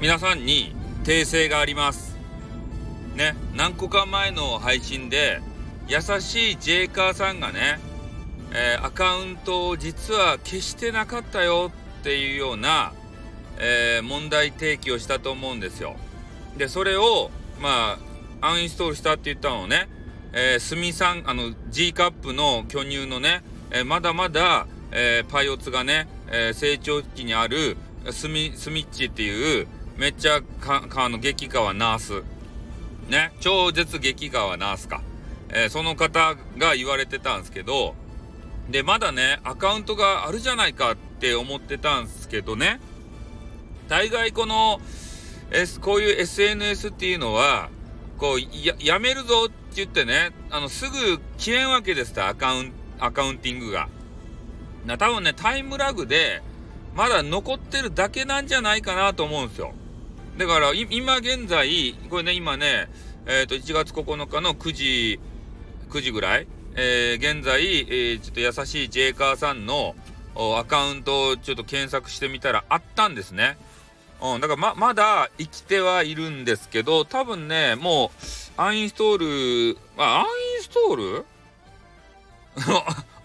[0.00, 2.16] 皆さんに訂正があります。
[3.16, 5.40] ね何個か前の配信で
[5.88, 7.80] 優しいジェイカーさんがね、
[8.52, 12.92] えー、アカウントを実は消してなかったよっていうような、
[13.58, 15.96] えー、問題提起をしたと思うんですよ。
[16.56, 17.98] でそれをま
[18.40, 19.88] あアンインストールしたって言ったのをね、
[20.32, 27.76] えー、スミさんあの G カップの巨乳のね、えー、まだまだ、えー、パイオツがね、えー、成長期にある
[28.12, 29.66] スミスミッチっていう
[29.98, 32.22] めっちゃかあの激川ナース
[33.10, 33.32] ね？
[33.40, 35.02] 超絶激川ナースか、
[35.48, 37.96] えー、その方が言われてたんですけど
[38.70, 42.80] でまだねアカウントがあるじゃないかって思ってたんですけどね
[43.88, 44.80] 大概この、
[45.50, 47.68] S、こういう SNS っていうのは
[48.18, 53.88] こうややめるぞって言ってねあのすぐ消えんわけですアカウンアカウンティングが。
[54.86, 56.40] な多分ねタイムラグで
[56.94, 59.72] まだ残ってるだけなんじゃないかなと思うんですよ。
[60.38, 62.88] だから今現在これね今ね
[63.26, 65.20] えっ、ー、と1月9日の9時
[65.90, 69.96] 9時ぐらい、えー、現在、えー、ちょっと優しいジェイカーさんの
[70.58, 73.58] アカウントをちょっと検索してみたらあったんですね。
[74.22, 78.12] うん、だからままだ生きてはいるんですけど多分ねも
[78.56, 80.24] うアンインストールあアン
[80.56, 81.24] インストール？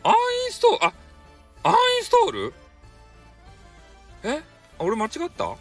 [0.03, 0.79] アンインストール？
[0.81, 0.93] あ
[1.63, 2.53] アンインストール？
[4.23, 4.41] え？
[4.79, 5.55] 俺間違った？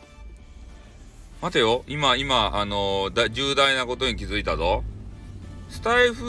[1.43, 1.83] 待てよ。
[1.89, 4.85] 今今あのー、重大なことに気づいたぞ。
[5.69, 6.23] スタイフ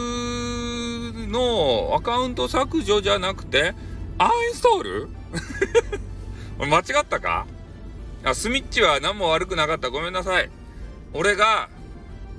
[1.30, 3.76] のアカウント削除じゃなくて
[4.18, 5.10] アンインストール？
[6.66, 7.46] 間違ったか？
[8.24, 9.92] あスミッチは何も悪くなかった。
[9.92, 10.50] ごめんなさい。
[11.14, 11.70] 俺が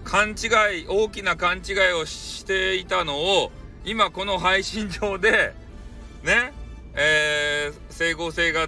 [0.02, 3.52] 勘違い大きな勘違いをしていたのを
[3.84, 5.54] 今この配信上で
[6.24, 6.52] ね
[6.96, 8.66] えー、整合性が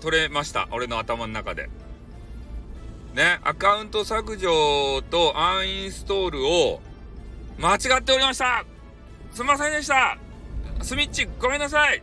[0.00, 0.68] 取れました。
[0.70, 1.70] 俺の頭の中で。
[3.14, 6.80] ねアカウント削除とアンインストールを
[7.58, 8.64] 間違っておりました。
[9.32, 10.16] すいませんでした。
[10.82, 12.02] スミッチごめんなさい。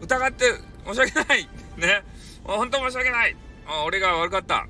[0.00, 0.44] 疑って
[0.86, 1.48] 申し訳ない。
[1.76, 2.04] ね。
[2.44, 3.36] 本当申し訳ない。
[3.84, 4.66] 俺が悪かった。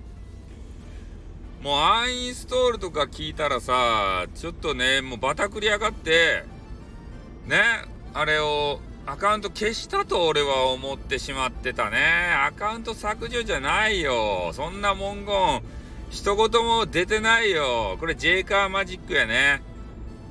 [1.62, 6.44] もうアンインストールとか聞いたらさちょっとねもうバタくり上がって
[7.46, 7.60] ね
[8.14, 11.98] あれをアカウント消したと俺は思ってしまってたね。
[12.44, 14.50] アカウント削除じゃないよ。
[14.52, 15.62] そんな文言
[16.10, 17.96] 一言も出てないよ。
[18.00, 19.62] これジェイカーマジックやね。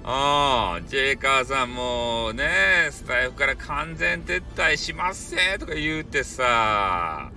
[0.03, 5.57] ああ、ジェイカーさんもね、スタイフから完全撤退しますせ。
[5.57, 7.31] とか言うてさ、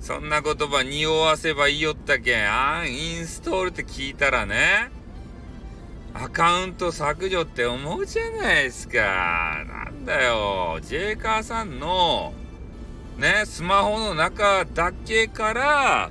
[0.00, 4.90] そんな言葉匂わせばいいよったけん、アンインストールって聞いたらね、
[6.14, 9.87] アカウント削除って思うじゃないですか。
[10.08, 12.32] だよ、ジェイカーさんの、
[13.18, 16.10] ね、スマホの中だけから、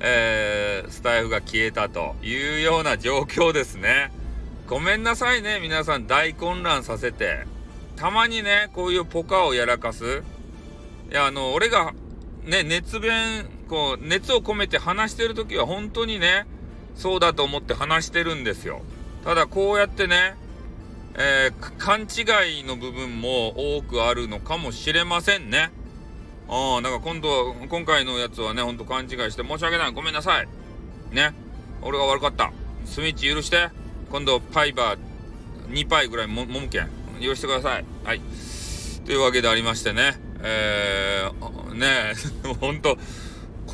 [0.00, 4.10] えー、スタイフが消えたというような状況ですね。
[4.66, 7.46] ごめんなさいね、皆さん大混乱させて。
[7.96, 10.22] たまにね、こういうポカをやらかす。
[11.10, 11.92] いや、あの、俺が
[12.44, 16.46] ね、熱弁、こう、熱を込めて話してる時は本当にね、
[16.94, 18.80] そうだと思って話してるんですよ。
[19.24, 20.36] ただこうやってね、
[21.18, 25.70] えー、勘違いの部分も多くあるのかもしれませんね。
[26.48, 29.92] ああ、だか今度、今回のやつはね、ほんと勘違いして申し訳ない。
[29.92, 30.48] ごめんなさい。
[31.10, 31.34] ね。
[31.82, 32.52] 俺が悪かった。
[32.84, 33.70] スミッチ許して。
[34.10, 36.90] 今度、パイバー2パイぐらいも、もむけん。
[37.20, 37.84] 許してください。
[38.04, 38.20] はい。
[39.06, 40.20] というわけでありましてね。
[40.42, 42.12] えー、ね
[42.44, 42.98] え、ほんと、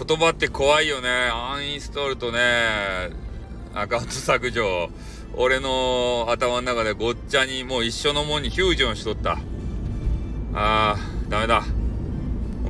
[0.06, 1.08] 言葉って怖いよね。
[1.10, 3.10] アンインストールとね、
[3.74, 4.90] アカウント削除。
[5.34, 9.38] 俺の頭の中でごっちゃにもう一緒のもんにフュージョンしとった。
[10.54, 11.64] あー、ダメだ。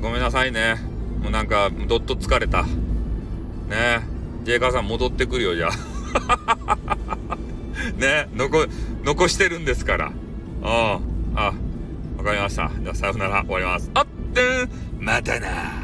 [0.00, 0.76] ごめんなさいね。
[1.20, 2.62] もうなんか、どっと疲れた。
[2.62, 4.00] ね
[4.44, 6.86] ジェイカーさん戻ってくるよ、じゃあ。
[7.98, 8.66] ね残、
[9.04, 10.12] 残してるんですから。
[10.62, 11.00] あ
[11.34, 11.52] あ、あ
[12.18, 12.70] わかりました。
[12.80, 13.42] じゃあ、さよなら。
[13.42, 13.90] 終わります。
[13.94, 14.40] あって
[15.00, 15.81] またな。